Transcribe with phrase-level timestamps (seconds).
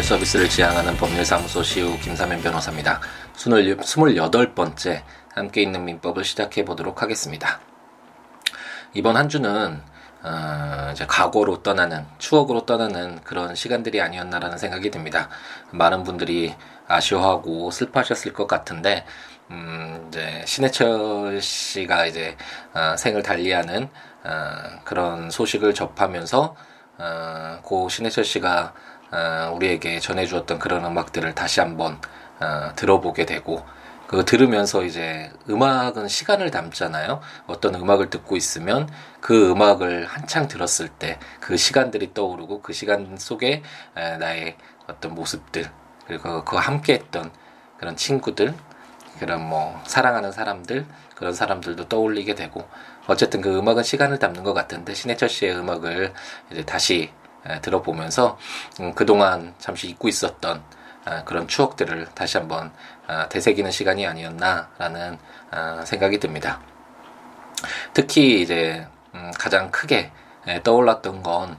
[0.00, 3.00] 법률 서비스를 지향하는 법률사무소 시우 김사면 변호사입니다.
[3.36, 5.02] 28번째
[5.34, 7.60] 함께 있는 민법을 시작해 보도록 하겠습니다.
[8.94, 9.78] 이번 한 주는
[10.22, 15.28] 어, 이제 과거로 떠나는 추억으로 떠나는 그런 시간들이 아니었나라는 생각이 듭니다.
[15.70, 16.54] 많은 분들이
[16.88, 19.04] 아쉬워하고 슬퍼하셨을 것 같은데
[19.50, 22.36] 음, 이제 신해철 씨가 이제
[22.72, 23.90] 어, 생을 달리하는
[24.24, 26.56] 어, 그런 소식을 접하면서
[26.98, 28.89] 어, 고 신해철 씨가 어,
[29.54, 31.98] 우리에게 전해주었던 그런 음악들을 다시 한번
[32.40, 33.64] 어, 들어보게 되고
[34.06, 37.20] 그 들으면서 이제 음악은 시간을 담잖아요.
[37.46, 38.88] 어떤 음악을 듣고 있으면
[39.20, 41.18] 그 음악을 한창 들었을 때
[41.50, 45.68] 그 시간들이 떠오르고 그 시간 속에 나의 어떤 모습들
[46.06, 47.32] 그리고 그 함께했던
[47.76, 48.54] 그런 친구들
[49.18, 52.68] 그런 뭐 사랑하는 사람들 그런 사람들도 떠올리게 되고
[53.08, 56.12] 어쨌든 그 음악은 시간을 담는 것 같은데 신해철 씨의 음악을
[56.52, 57.10] 이제 다시
[57.62, 58.38] 들어보면서
[58.80, 60.62] 음, 그동안 잠시 잊고 있었던
[61.04, 62.72] 아, 그런 추억들을 다시 한번
[63.06, 65.18] 아, 되새기는 시간이 아니었나라는
[65.50, 66.60] 아, 생각이 듭니다.
[67.94, 70.12] 특히 이제 음, 가장 크게
[70.62, 71.58] 떠올랐던 건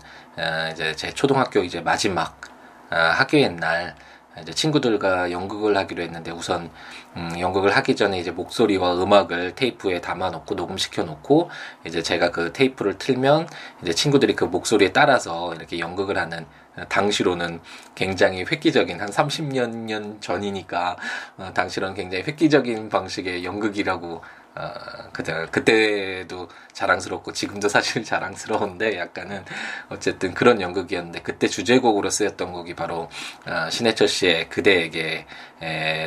[0.71, 2.41] 이제 제 초등학교 이제 마지막
[2.89, 3.95] 학교의 날
[4.39, 6.69] 이제 친구들과 연극을 하기로 했는데 우선
[7.17, 11.49] 음, 연극을 하기 전에 이제 목소리와 음악을 테이프에 담아 놓고 녹음시켜 놓고
[11.85, 13.47] 이제 제가 그 테이프를 틀면
[13.81, 16.45] 이제 친구들이 그 목소리에 따라서 이렇게 연극을 하는
[16.87, 17.59] 당시로는
[17.95, 20.95] 굉장히 획기적인 한 30년 년 전이니까
[21.37, 24.21] 어, 당시로는 굉장히 획기적인 방식의 연극이라고
[24.55, 24.69] 어,
[25.13, 29.45] 그때, 그때도 자랑스럽고 지금도 사실 자랑스러운데 약간은
[29.89, 33.09] 어쨌든 그런 연극이었는데 그때 주제곡으로 쓰였던 곡이 바로
[33.47, 35.25] 어, 신해철 씨의 그대에게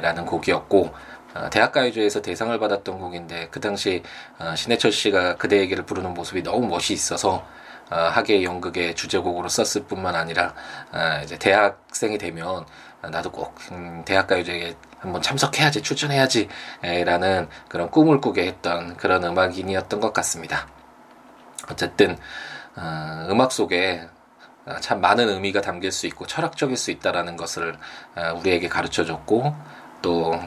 [0.02, 0.92] 라는 곡이었고
[1.34, 4.02] 어, 대학가요제에서 대상을 받았던 곡인데 그 당시
[4.38, 7.44] 어, 신해철 씨가 그대에게를 부르는 모습이 너무 멋이 있어서
[7.90, 10.54] 어, 학예 연극의 주제곡으로 썼을 뿐만 아니라
[10.92, 12.64] 어, 이제 대학생이 되면
[13.02, 16.48] 나도 꼭 음, 대학가요제에 한번 참석해야지 출전해야지
[17.04, 20.66] 라는 그런 꿈을 꾸게 했던 그런 음악인이었던 것 같습니다.
[21.70, 22.16] 어쨌든
[22.76, 24.08] 어, 음악 속에
[24.80, 27.76] 참 많은 의미가 담길 수 있고 철학적일 수 있다라는 것을
[28.16, 29.54] 어, 우리에게 가르쳐 줬고
[30.00, 30.40] 또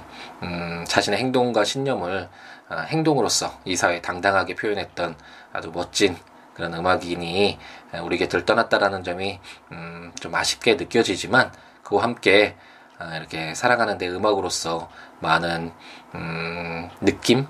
[0.43, 2.29] 음, 자신의 행동과 신념을
[2.69, 5.15] 어, 행동으로서 이 사회에 당당하게 표현했던
[5.53, 6.17] 아주 멋진
[6.57, 7.59] 그런 음악인이
[8.01, 9.39] 우리 곁을 떠났다라는 점이
[9.71, 11.51] 음, 좀 아쉽게 느껴지지만
[11.83, 12.55] 그와 함께
[12.97, 15.71] 아, 이렇게 살아가는데 음악으로서 많은
[16.15, 17.45] 음, 느낌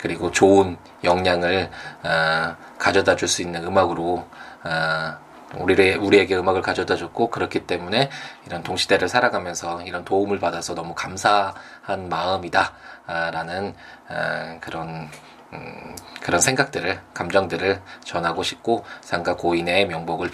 [0.00, 1.70] 그리고 좋은 영향을
[2.02, 4.26] 어, 가져다 줄 수 있는 음악으로
[4.64, 5.18] 어,
[5.58, 8.10] 우리를, 우리에게 음악을 가져다 줬고 그렇기 때문에
[8.46, 12.72] 이런 동시대를 살아가면서 이런 도움을 받아서 너무 감사한 마음이다
[13.06, 13.76] 라는
[14.08, 15.08] 어, 그런
[15.52, 20.30] 음, 그런 생각들을 감정들을 전하고 싶고 상가 고인의 명복을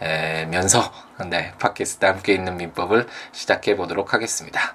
[0.00, 0.92] 빌면서
[1.30, 4.74] 네 팟캐스트 함께 있는 민법을 시작해 보도록 하겠습니다.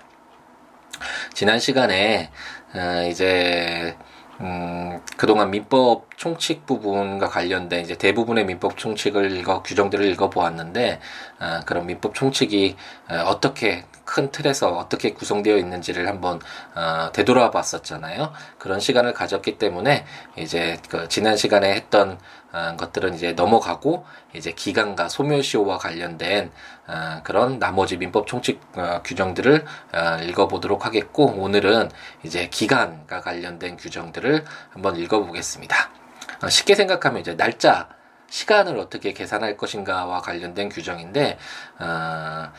[1.33, 2.31] 지난 시간에
[2.73, 3.95] 어, 이제
[4.41, 10.99] 음, 그동안 민법 총칙 부분과 관련된 이제 대부분의 민법 총칙을 읽어 규정들을 읽어 보았는데
[11.39, 12.75] 어, 그런 민법 총칙이
[13.09, 16.39] 어, 어떻게 큰 틀에서 어떻게 구성되어 있는지를 한번
[16.75, 18.31] 어, 되돌아 봤었잖아요.
[18.57, 20.05] 그런 시간을 가졌기 때문에
[20.37, 26.51] 이제 그 지난 시간에 했던 어, 것들은 이제 넘어가고 이제 기간과 소멸시효와 관련된
[26.87, 31.89] 어, 그런 나머지 민법 총칙 어, 규정들을 어, 읽어보도록 하겠고 오늘은
[32.23, 35.89] 이제 기간과 관련된 규정들을 한번 읽어보겠습니다.
[36.43, 37.89] 어, 쉽게 생각하면 이제 날짜
[38.29, 41.37] 시간을 어떻게 계산할 것인가와 관련된 규정인데
[41.79, 42.51] 어,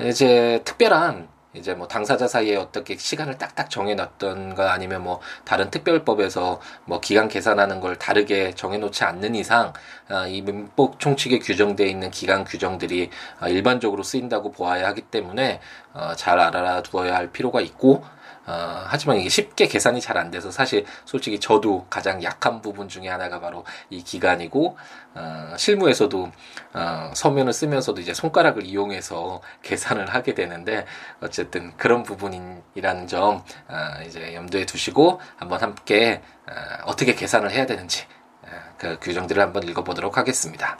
[0.00, 7.00] 이제 특별한 이제 뭐 당사자 사이에 어떻게 시간을 딱딱 정해놨던가 아니면 뭐 다른 특별법에서 뭐
[7.00, 9.72] 기간 계산하는 걸 다르게 정해놓지 않는 이상
[10.08, 13.10] 아, 이 민법 총칙에 규정되어 있는 기간 규정들이
[13.40, 15.60] 아, 일반적으로 쓰인다고 보아야 하기 때문에
[15.92, 18.04] 어, 잘 알아두어야 할 필요가 있고
[18.48, 23.08] 어, 하지만 이게 쉽게 계산이 잘 안 돼서 사실 솔직히 저도 가장 약한 부분 중에
[23.08, 24.76] 하나가 바로 이 기간이고
[25.14, 26.30] 어, 실무에서도
[26.74, 30.86] 어, 서면을 쓰면서도 이제 손가락을 이용해서 계산을 하게 되는데
[31.20, 36.52] 어쨌든 그런 부분이라는 점 어, 이제 염두에 두시고 한번 함께 어,
[36.86, 38.06] 어떻게 계산을 해야 되는지
[38.42, 40.78] 어, 그 규정들을 한번 읽어보도록 하겠습니다.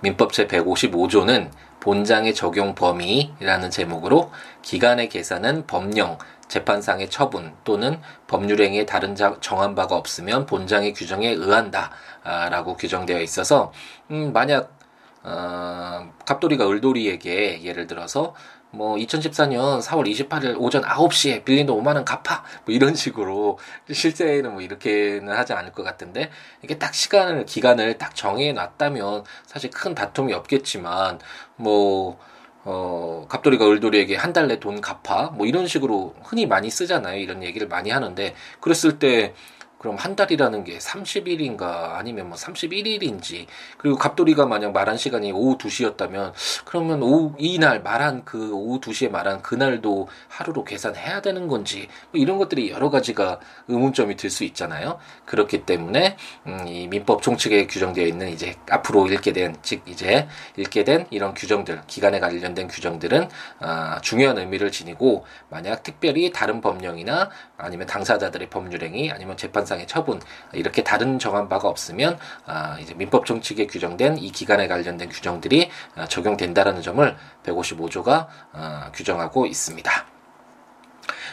[0.00, 1.50] 민법 제 155조는
[1.82, 4.30] 본장의 적용 범위라는 제목으로
[4.62, 13.20] 기간의 계산은 법령, 재판상의 처분 또는 법률행위에 다른 정한 바가 없으면 본장의 규정에 의한다라고 규정되어
[13.22, 13.72] 있어서
[14.12, 14.78] 음, 만약
[15.24, 18.34] 어, 갑돌이가 을돌이에게 예를 들어서
[18.72, 23.58] 뭐 2014년 4월 28일 오전 9시에 빌린 돈 5만 원 갚아 뭐 이런 식으로
[23.90, 26.30] 실제는 뭐 이렇게는 하지 않을 것 같은데
[26.62, 31.20] 이게 딱 시간을 기간을 딱 정해 놨다면 사실 큰 다툼이 없겠지만
[31.56, 32.18] 뭐
[32.64, 37.18] 어, 갑돌이가 을돌이에게 한 달 내 돈 갚아 뭐 이런 식으로 흔히 많이 쓰잖아요.
[37.18, 39.34] 이런 얘기를 많이 하는데 그랬을 때
[39.82, 43.46] 그럼 한 달이라는 게 30일인가 아니면 뭐 31일인지
[43.78, 46.32] 그리고 갑돌이가 만약 말한 시간이 오후 2시였다면
[46.64, 52.38] 그러면 오후 이날 말한 그 오후 2시에 말한 그날도 하루로 계산해야 되는 건지 뭐 이런
[52.38, 54.98] 것들이 여러 가지가 의문점이 들 수 있잖아요.
[55.26, 60.84] 그렇기 때문에 음, 이 민법 총칙에 규정되어 있는 이제 앞으로 읽게 된 즉 이제 읽게
[60.84, 63.28] 된 이런 규정들 기간에 관련된 규정들은
[63.60, 70.20] 아, 중요한 의미를 지니고 만약 특별히 다른 법령이나 아니면 당사자들의 법률행위 아니면 재판사 법상의 처분
[70.52, 76.06] 이렇게 다른 정한 바가 없으면 아, 이제 민법 정칙에 규정된 이 기간에 관련된 규정들이 아,
[76.06, 79.90] 적용된다라는 점을 155조가 아, 규정하고 있습니다.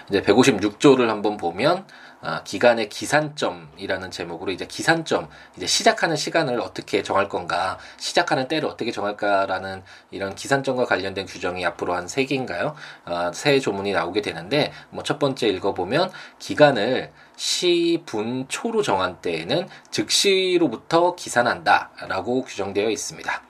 [0.09, 1.85] 이제 156조를 한번 보면
[2.21, 8.91] 아, 기간의 기산점이라는 제목으로 이제 기산점 이제 시작하는 시간을 어떻게 정할 건가 시작하는 때를 어떻게
[8.91, 12.75] 정할까라는 이런 기산점과 관련된 규정이 앞으로 한 세 개인가요?
[13.05, 19.69] 아, 세 조문이 나오게 되는데 뭐 첫 번째 읽어보면 기간을 시, 분, 초로 정한 때에는
[19.91, 23.43] 즉시로부터 기산한다라고 규정되어 있습니다.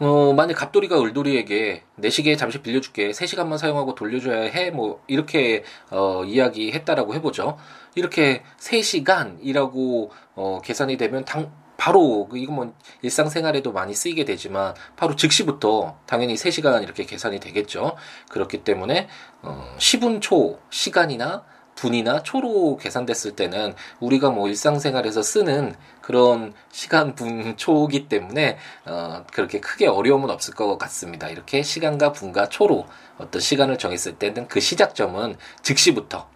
[0.00, 3.10] 어, 만약 갑돌이가 을돌이에게 내 시계 잠시 빌려줄게.
[3.10, 4.70] 3시간만 사용하고 돌려줘야 해.
[4.70, 7.58] 뭐, 이렇게, 어, 이야기했다라고 해보죠.
[7.94, 15.16] 이렇게 3시간이라고, 어, 계산이 되면 당, 바로, 그 이건 뭐, 일상생활에도 많이 쓰이게 되지만, 바로
[15.16, 17.94] 즉시부터 당연히 3시간 이렇게 계산이 되겠죠.
[18.30, 19.06] 그렇기 때문에,
[19.42, 21.44] 어, 10분 초 시간이나
[21.78, 29.60] 분이나 초로 계산됐을 때는 우리가 뭐 일상생활에서 쓰는 그런 시간 분 초기 때문에 어 그렇게
[29.60, 31.28] 크게 어려움은 없을 것 같습니다.
[31.28, 32.86] 이렇게 시간과 분과 초로
[33.18, 36.28] 어떤 시간을 정했을 때는 그 시작점은 즉시부터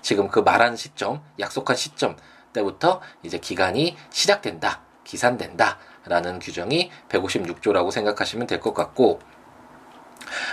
[0.00, 2.16] 지금 그 말한 시점, 약속한 시점
[2.52, 9.20] 때부터 이제 기간이 시작된다, 기산된다라는 규정이 156조라고 생각하시면 될 것 같고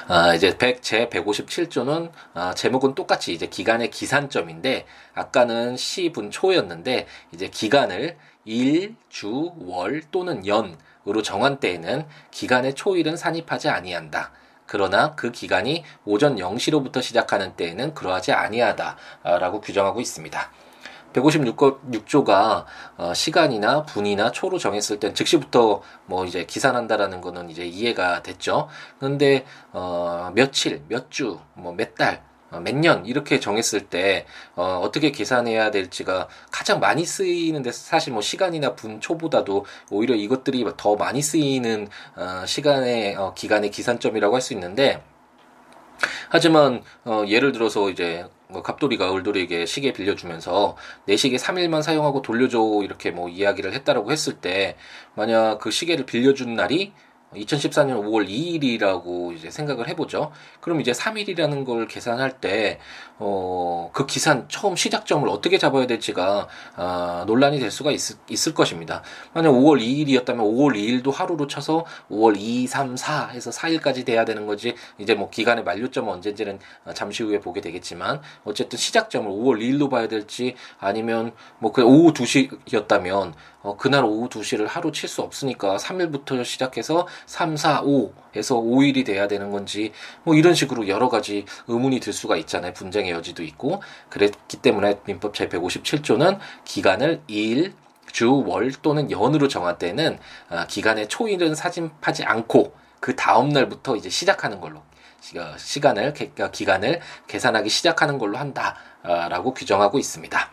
[0.07, 7.47] 아, 이제 100, 제 157조는 아, 제목은 똑같이 이제 기간의 기산점인데 아까는 시분 초였는데 이제
[7.47, 14.31] 기간을 일, 주, 월 또는 연으로 정한 때에는 기간의 초일은 산입하지 아니한다.
[14.67, 20.51] 그러나 그 기간이 오전 0시로부터 시작하는 때에는 그러하지 아니하다라고 규정하고 있습니다.
[21.15, 22.65] 156조가
[22.97, 28.67] 어, 시간이나 분이나 초로 정했을 땐 즉시부터 뭐 이제 기산한다라는 거는 이제 이해가 됐죠.
[28.99, 34.25] 그런데 어, 며칠, 몇 주, 뭐 몇 달, 어, 몇년 이렇게 정했을 때
[34.55, 40.95] 어, 어떻게 계산해야 될지가 가장 많이 쓰이는데 사실 뭐 시간이나 분 초보다도 오히려 이것들이 더
[40.95, 45.01] 많이 쓰이는 어, 시간의 어, 기간의 기산점이라고 할 수 있는데
[46.29, 52.81] 하지만 어, 예를 들어서 이제 뭐 갑돌이가 을돌이에게 시계 빌려주면서 내 시계 3일만 사용하고 돌려줘
[52.83, 54.75] 이렇게 뭐 이야기를 했다라고 했을 때
[55.15, 56.93] 만약 그 시계를 빌려준 날이
[57.33, 60.31] 2014년 5월 2일이라고 이제 생각을 해보죠.
[60.61, 62.79] 그럼 이제 3일이라는 걸 계산할 때,
[63.17, 69.03] 어, 그 기산 처음 시작점을 어떻게 잡아야 될지가, 아, 논란이 될 수가 있, 있을 것입니다.
[69.33, 74.45] 만약 5월 2일이었다면 5월 2일도 하루로 쳐서 5월 2, 3, 4 해서 4일까지 돼야 되는
[74.45, 76.59] 거지, 이제 뭐 기간의 만료점은 언제인지는
[76.93, 83.33] 잠시 후에 보게 되겠지만, 어쨌든 시작점을 5월 2일로 봐야 될지, 아니면 뭐 그 오후 2시였다면,
[83.61, 89.05] 어, 그날 오후 2시를 하루 칠 수 없으니까 3일부터 시작해서 3, 4, 5 에서 5일이
[89.05, 89.91] 돼야 되는 건지
[90.23, 92.73] 뭐 이런 식으로 여러 가지 의문이 들 수가 있잖아요.
[92.73, 97.73] 분쟁의 여지도 있고 그랬기 때문에 민법 제157조는 기간을 일,
[98.11, 104.09] 주, 월 또는 연으로 정할 때는 아, 기간의 초일은 사진하지 않고 그 다음 날부터 이제
[104.09, 104.81] 시작하는 걸로
[105.57, 106.13] 시간을
[106.51, 110.51] 기간을 계산하기 시작하는 걸로 한다라고 규정하고 있습니다.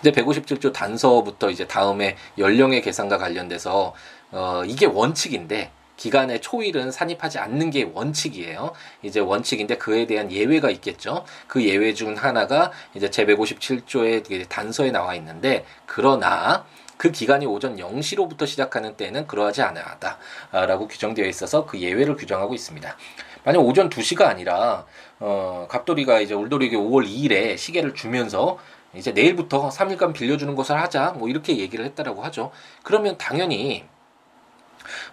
[0.00, 3.94] 이제 157조 단서부터 이제 다음에 연령의 계산과 관련돼서
[4.30, 5.70] 어 이게 원칙인데
[6.02, 8.72] 기간의 초일은 산입하지 않는 게 원칙이에요.
[9.02, 11.24] 이제 원칙인데 그에 대한 예외가 있겠죠.
[11.46, 16.64] 그 예외 중 하나가 이제 제157조의 단서에 나와 있는데 그러나
[16.96, 22.96] 그 기간이 오전 0시로부터 시작하는 때는 그러하지 않아야하다라고 규정되어 있어서 그 예외를 규정하고 있습니다.
[23.44, 24.84] 만약 오전 2시가 아니라
[25.20, 28.58] 어 갑돌이가 이제 올돌이에게 5월 2일에 시계를 주면서
[28.94, 32.50] 이제 내일부터 3일간 빌려주는 것을 하자 뭐 이렇게 얘기를 했다라고 하죠.
[32.82, 33.84] 그러면 당연히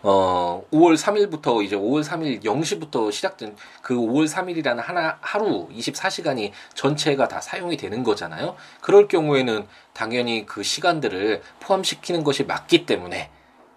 [0.04, 7.28] 어 5월 3일부터 이제 5월 3일 0시부터 시작된 그 5월 3일이라는 하나 하루 24시간이 전체가
[7.28, 8.56] 다 사용이 되는 거잖아요.
[8.82, 13.30] 그럴 경우에는 당연히 그 시간들을 포함시키는 것이 맞기 때문에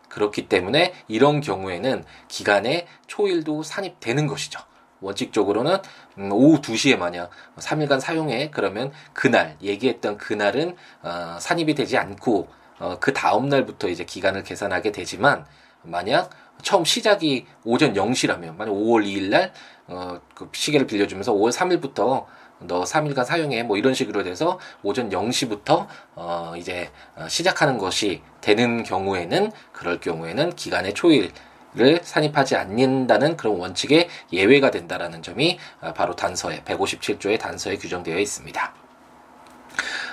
[0.08, 4.60] 그렇기 때문에 이런 경우에는 기간에 초일도 산입되는 것이죠.
[5.02, 5.78] 원칙적으로는
[6.18, 12.98] 음, 오후 2시에 만약 3일간 사용해 그러면 그날 얘기했던 그날은 어, 산입이 되지 않고 어,
[13.00, 15.44] 그 다음 날부터 이제 기간을 계산하게 되지만
[15.82, 16.30] 만약
[16.62, 19.52] 처음 시작이 오전 0시라면 만약 5월 2일 날
[19.88, 22.26] 어, 그 시계를 빌려주면서 5월 3일부터
[22.60, 28.82] 너 3일간 사용해 뭐 이런 식으로 돼서 오전 0시부터 어 이제 어, 시작하는 것이 되는
[28.84, 31.32] 경우에는 그럴 경우에는 기간의 초일
[31.80, 38.74] 을 산입하지 않는다는 그런 원칙에 예외가 된다라는 점이 어, 바로 단서에 157조의 단서에 규정되어 있습니다.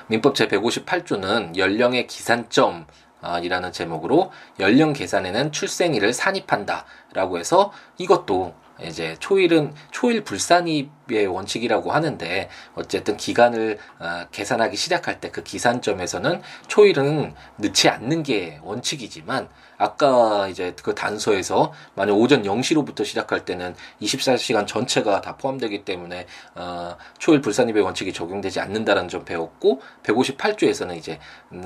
[0.08, 2.88] 민법 제 158조는 연령의 기산점
[3.42, 12.50] 이라는 제목으로 연령 계산에는 출생일을 산입한다 라고 해서 이것도 이제 초일은 초일 불산입의 원칙이라고 하는데
[12.76, 20.76] 어쨌든 기간을 어, 계산하기 시작할 때 그 기산점에서는 초일은 넣지 않는 게 원칙이지만 아까 이제
[20.84, 27.84] 그 단서에서 만약 오전 0시로부터 시작할 때는 24시간 전체가 다 포함되기 때문에 어, 초일 불산입의
[27.84, 31.20] 원칙이 적용되지 않는다는 점 배웠고 158조에서는 이제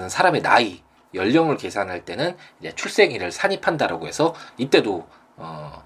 [0.08, 0.82] 사람의 나이
[1.14, 5.84] 연령을 계산할 때는 이제 출생일을 산입한다라고 해서 이때도 어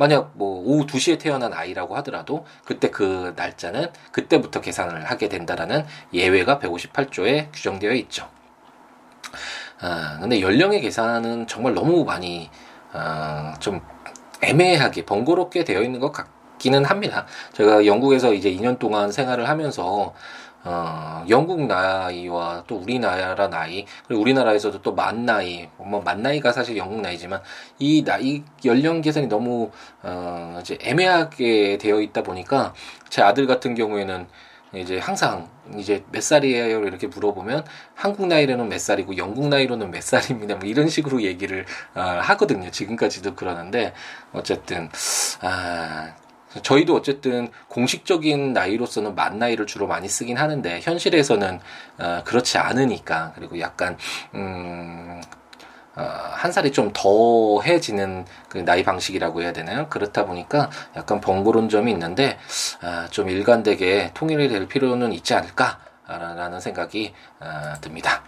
[0.00, 5.84] 만약 뭐 오후 2시에 태어난 아이라고 하더라도 그때 그 날짜는 그때부터 계산을 하게 된다라는
[6.14, 8.26] 예외가 158조에 규정되어 있죠.
[9.78, 12.50] 아, 근데 연령의 계산은 정말 너무 많이
[12.94, 13.82] 아, 좀
[14.40, 17.26] 애매하게 번거롭게 되어 있는 것 같기는 합니다.
[17.52, 20.14] 제가 영국에서 이제 2년 동안 생활을 하면서
[20.64, 26.76] 어, 영국 나이와 또 우리나라 나이, 그리고 우리나라에서도 또 만 나이, 뭐 만 나이가 사실
[26.76, 27.40] 영국 나이지만
[27.78, 29.70] 이 나이 연령 계산이 너무
[30.02, 32.74] 어, 이제 애매하게 되어 있다 보니까
[33.08, 34.26] 제 아들 같은 경우에는
[34.74, 36.84] 이제 항상 이제 몇 살이에요?
[36.84, 37.64] 이렇게 물어보면
[37.94, 40.56] 한국 나이로는 몇 살이고 영국 나이로는 몇 살입니다.
[40.56, 41.64] 뭐 이런 식으로 얘기를
[41.94, 42.70] 어, 하거든요.
[42.70, 43.92] 지금까지도 그러는데
[44.32, 44.88] 어쨌든
[45.40, 46.14] 아
[46.62, 51.60] 저희도 어쨌든 공식적인 나이로서는 만 나이를 주로 많이 쓰긴 하는데 현실에서는
[51.98, 53.96] 어, 그렇지 않으니까 그리고 약간
[54.34, 55.20] 음,
[55.96, 59.88] 어, 한 살이 좀 더해지는 그 나이 방식이라고 해야 되나요?
[59.88, 62.38] 그렇다 보니까 약간 번거로운 점이 있는데
[62.82, 68.22] 아, 좀 일관되게 통일이 될 필요는 있지 않을까라는 생각이 아, 듭니다.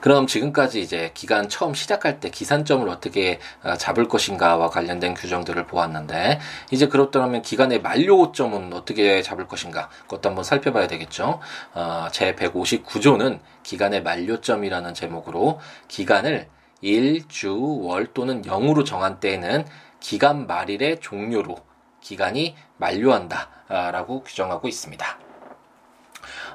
[0.00, 6.40] 그럼 지금까지 이제 기간 처음 시작할 때 기산점을 어떻게 어, 잡을 것인가와 관련된 규정들을 보았는데
[6.70, 11.40] 이제 그렇다면 기간의 만료점은 어떻게 잡을 것인가 그것도 한번 살펴봐야 되겠죠.
[11.74, 16.48] 어, 제 159조는 기간의 만료점이라는 제목으로 기간을
[16.82, 19.66] 일, 주, 월 또는 영으로 정한 때에는
[20.00, 21.58] 기간 말일의 종료로
[22.00, 25.29] 기간이 만료한다라고 규정하고 있습니다.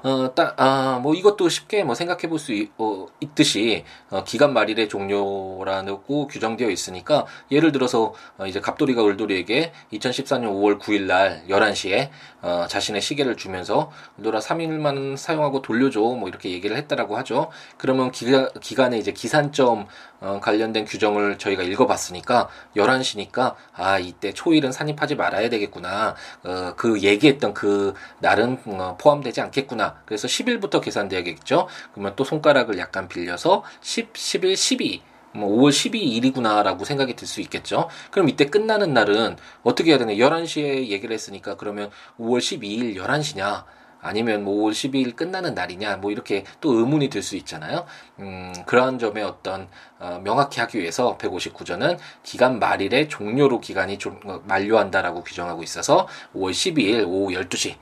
[0.04, 4.88] 어, 따, 아, 뭐 이것도 쉽게 뭐 생각해 볼 수 어, 있듯이 어, 기간 말일의
[4.90, 12.10] 종료라고 규정되어 있으니까 예를 들어서 어, 이제 갑돌이가 을돌이에게 2014년 5월 9일 날 11시에
[12.42, 17.50] 어, 자신의 시계를 주면서 을돌아 3일만 사용하고 돌려줘 뭐 이렇게 얘기를 했다라고 하죠.
[17.78, 19.88] 그러면 기가, 기간에 이제 기산점
[20.22, 27.54] 어, 관련된 규정을 저희가 읽어봤으니까 11시니까 아 이때 초일은 산입하지 말아야 되겠구나 어, 그 얘기했던
[27.54, 34.16] 그 날은 어, 포함되지 않겠 구나 그래서 10일부터 계산돼야겠죠 그러면 또 손가락을 약간 빌려서 10,
[34.16, 35.02] 11, 12
[35.36, 37.90] 뭐 5월 12일이구나라고 생각이 들 수 있겠죠.
[38.12, 40.14] 그럼 이때 끝나는 날은 어떻게 해야 되나?
[40.14, 43.66] 11시에 얘기를 했으니까 그러면 5월 12일 11시냐?
[44.00, 47.86] 아니면 뭐 5월 12일 끝나는 날이냐 뭐 이렇게 또 의문이 들 수 있잖아요.
[48.20, 49.68] 음, 그러한 점에 어떤
[50.00, 56.52] 어, 명확히 하기 위해서 159조는 기간 말일의 종료로 기간이 좀 어, 만료한다라고 규정하고 있어서 5월
[56.52, 57.76] 12일 오후 12시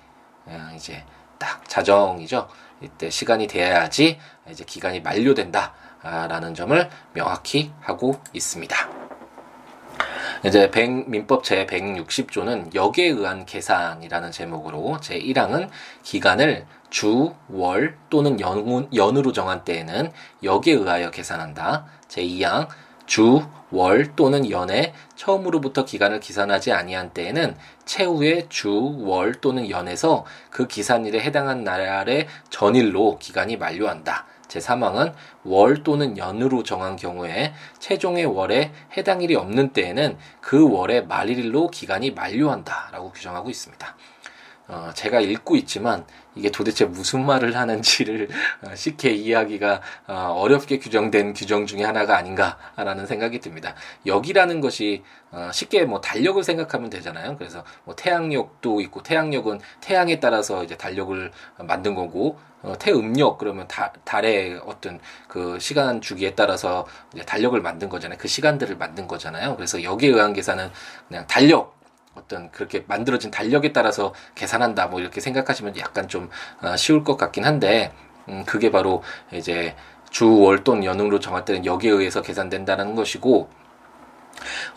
[0.45, 1.03] 어, 이제
[1.43, 2.47] 딱 자정이죠.
[2.81, 4.17] 이때 시간이 돼야지
[4.49, 8.75] 이제 기간이 만료된다라는 점을 명확히 하고 있습니다.
[10.45, 15.69] 이제 100, 민법 제 160조는 역에 의한 계산이라는 제목으로 제 1항은
[16.03, 20.11] 기간을 주, 월 또는 연, 연으로 정한 때에는
[20.43, 21.85] 역에 의하여 계산한다.
[22.07, 22.67] 제 2항
[23.05, 30.67] 주, 월 또는 연에 처음으로부터 기간을 기산하지 아니한 때에는 최후의 주, 월 또는 연에서 그
[30.67, 34.25] 기산일에 해당한 날의 전일로 기간이 만료한다.
[34.47, 35.13] 제3항은
[35.43, 42.89] 월 또는 연으로 정한 경우에 최종의 월에 해당일이 없는 때에는 그 월의 말일로 기간이 만료한다
[42.91, 43.95] 라고 규정하고 있습니다.
[44.67, 46.05] 어, 제가 읽고 있지만
[46.35, 48.29] 이게 도대체 무슨 말을 하는지를
[48.63, 53.75] 어, 쉽게 이해하기가 어, 어렵게 규정된 규정 중에 하나가 아닌가라는 생각이 듭니다.
[54.05, 57.37] 역이라는 것이 어, 쉽게 뭐 달력을 생각하면 되잖아요.
[57.37, 63.91] 그래서 뭐 태양력도 있고 태양력은 태양에 따라서 이제 달력을 만든 거고 어, 태음력 그러면 다,
[64.05, 68.17] 달의 어떤 그 시간 주기에 따라서 이제 달력을 만든 거잖아요.
[68.17, 69.57] 그 시간들을 만든 거잖아요.
[69.57, 70.69] 그래서 여기에 의한 계산은
[71.09, 71.72] 그냥 달력
[72.15, 76.29] 어떤 그렇게 만들어진 달력에 따라서 계산한다 뭐 이렇게 생각하시면 약간 좀
[76.61, 77.91] 어, 쉬울 것 같긴 한데
[78.29, 79.75] 음, 그게 바로 이제
[80.09, 83.49] 주, 월 또는 연응으로 정할 때는 여기에 의해서 계산된다는 것이고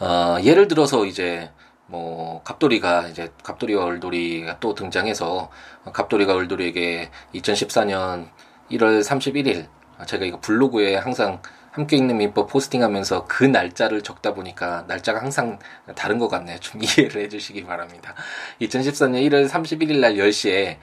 [0.00, 1.50] 어, 예를 들어서 이제
[1.86, 5.50] 뭐 갑돌이가 이제 갑돌이와 얼돌이가 또 등장해서
[5.92, 8.28] 갑돌이가 얼돌이에게 2014년
[8.72, 9.68] 1월 31일
[10.06, 11.40] 제가 이거 블로그에 항상
[11.76, 15.58] 함께 읽는 민법 포스팅하면서 그 날짜를 적다 보니까 날짜가 항상
[15.94, 16.58] 다른 것 같네요.
[16.58, 18.14] 좀 이해를 해주시기 바랍니다.
[18.62, 20.78] 2014년 1월 31일 날 10시에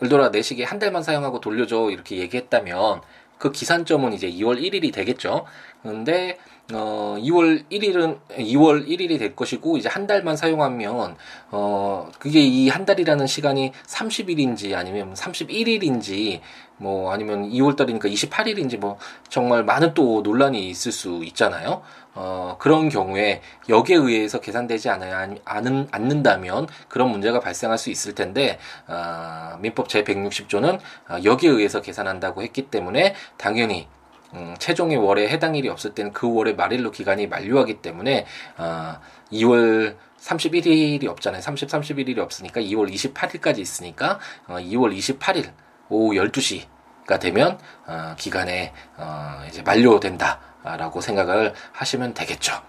[0.00, 3.00] 을돌아 내 시계 한 달만 사용하고 돌려줘 이렇게 얘기했다면
[3.38, 5.44] 그 기산점은 이제 2월 1일이 되겠죠.
[5.82, 6.38] 근데
[6.72, 11.16] 어 2월 1일은 2월 1일이 될 것이고 이제 한 달만 사용하면
[11.50, 16.40] 어 그게 이 한 달이라는 시간이 30일인지 아니면 31일인지
[16.78, 21.82] 뭐 아니면 2월 달이니까 28일인지 뭐 정말 많은 또 논란이 있을 수 있잖아요.
[22.14, 28.58] 어 그런 경우에 여기에 의해서 계산되지 않아야 않은 않는다면 그런 문제가 발생할 수 있을 텐데
[28.88, 30.78] 어 민법 제 160조는
[31.10, 33.86] 어, 여기에 의해서 계산한다고 했기 때문에 당연히
[34.34, 38.26] 음, 최종의 월에 해당일이 없을 때는 그 월의 말일로 기간이 만료하기 때문에
[38.58, 38.96] 어,
[39.32, 41.40] 2월 31일이 없잖아요.
[41.40, 45.52] 30, 31일이 없으니까 2월 28일까지 있으니까 어, 2월 28일
[45.88, 52.60] 오후 12시가 되면 어, 기간에 어, 이제 만료된다라고 생각을 하시면 되겠죠.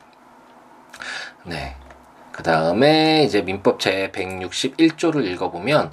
[1.45, 1.75] 네.
[2.31, 5.91] 그 다음에 이제 민법 제 161조를 읽어보면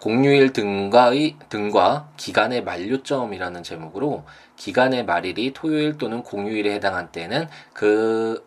[0.00, 4.24] 공휴일 등과의 등과 기간의 만료점이라는 제목으로
[4.56, 8.44] 기간의 말일이 토요일 또는 공휴일에 해당한 때는 그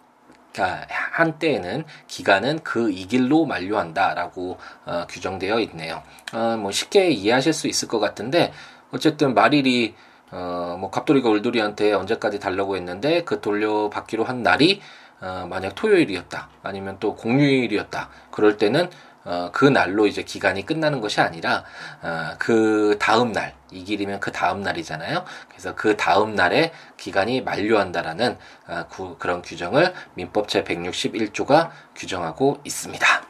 [0.63, 6.01] 한때에는 기간은 그 이 길로 만료한다라고 어, 규정되어 있네요.
[6.33, 8.53] 어, 뭐 쉽게 이해하실 수 있을 것 같은데
[8.91, 9.95] 어쨌든 말일이
[10.31, 14.81] 어, 뭐 갑돌이가 울돌이한테 언제까지 달라고 했는데 그 돌려받기로 한 날이
[15.21, 18.89] 어, 만약 토요일이었다 아니면 또 공휴일이었다 그럴 때는
[19.25, 21.65] 어, 그 날로 이제 기간이 끝나는 것이 아니라
[22.01, 25.25] 어, 그 다음 날, 이 길이면 그 다음 날이잖아요.
[25.49, 33.25] 그래서 그 다음 날에 기간이 만료한다라는 어, 구, 그런 규정을 민법 제 161조가 규정하고 있습니다.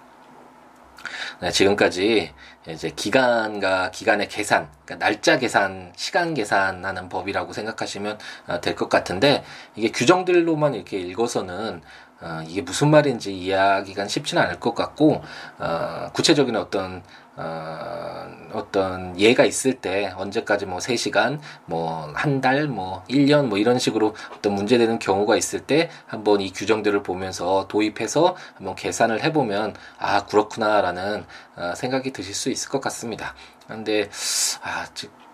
[1.42, 2.34] 네, 지금까지
[2.68, 9.44] 이제 기간과 기간의 계산, 그러니까 날짜 계산, 시간 계산하는 법이라고 생각하시면 어, 될것 같은데
[9.76, 11.82] 이게 규정들로만 이렇게 읽어서는
[12.22, 15.22] 어, 이게 무슨 말인지 이해하기가 쉽지는 않을 것 같고
[15.60, 17.04] 어, 구체적인 어떤
[17.38, 23.80] 어, 어떤 예가 있을 때 언제까지 뭐 3시간, 뭐 한 달, 뭐 1년 뭐 이런
[23.80, 30.26] 식으로 어떤 문제되는 경우가 있을 때 한번 이 규정들을 보면서 도입해서 한번 계산을 해보면 아
[30.26, 33.36] 그렇구나라는 어, 생각이 드실 수 있을 것 같습니다.
[33.68, 34.10] 근데
[34.62, 34.86] 아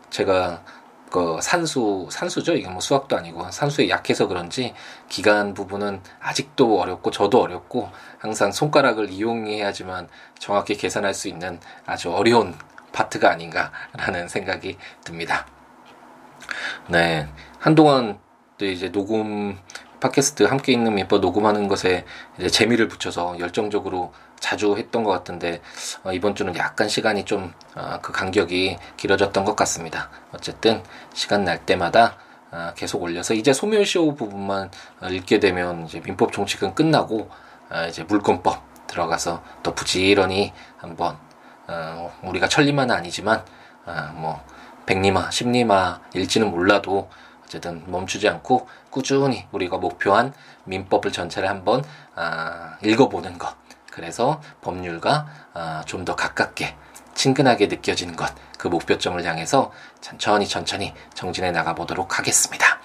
[0.10, 0.64] 제가
[1.12, 4.74] 그 산수 산수죠 이게 뭐 수학도 아니고 산수에 약해서 그런지
[5.10, 10.08] 기간 부분은 아직도 어렵고 저도 어렵고 항상 손가락을 이용해야지만
[10.40, 12.56] 정확히 계산할 수 있는 아주 어려운
[12.94, 15.46] 파트가 아닌가라는 생각이 듭니다.
[16.88, 17.28] 네
[17.60, 18.18] 한동안
[18.58, 19.60] 또 이제 녹음
[20.00, 22.06] 팟캐스트 함께 있는 민법 녹음하는 것에
[22.52, 25.62] 재미를 붙여서 열정적으로 자주 했던 것 같은데
[26.04, 30.10] 어, 이번 주는 약간 시간이 좀그 어, 간격이 길어졌던 것 같습니다.
[30.34, 32.18] 어쨌든 시간 날 때마다
[32.52, 37.30] 어, 계속 올려서 이제 소멸시효 부분만 어, 읽게 되면 이제 민법 총칙은 끝나고
[37.70, 41.18] 어, 이제 물권법 들어가서 더 부지런히 한번
[41.68, 43.46] 어, 우리가 천리만은 아니지만
[44.16, 44.44] 뭐
[44.86, 47.10] 백리마, 십리마 일지는 몰라도
[47.44, 50.34] 어쨌든 멈추지 않고 꾸준히 우리가 목표한
[50.66, 51.84] 민법을 전체를 한번
[52.16, 53.56] 아, 읽어보는 것
[53.92, 56.76] 그래서 법률과 어, 좀더 가깝게
[57.14, 62.82] 친근하게 느껴지는 것, 그 목표점을 향해서 천천히 천천히 정진해 나가 보도록 하겠습니다.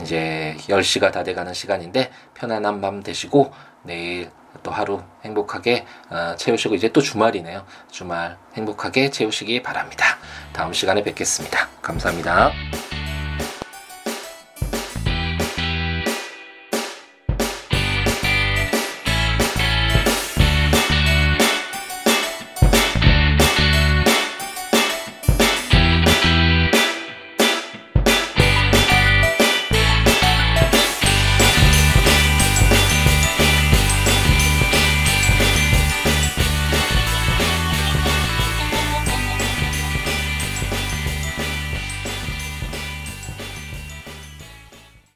[0.01, 3.51] 이제 10시가 다 돼가는 시간인데 편안한 밤 되시고
[3.83, 4.29] 내일
[4.63, 7.65] 또 하루 행복하게 어, 채우시고 이제 또 주말이네요.
[7.91, 10.17] 주말 행복하게 채우시기 바랍니다.
[10.53, 11.67] 다음 시간에 뵙겠습니다.
[11.81, 12.51] 감사합니다.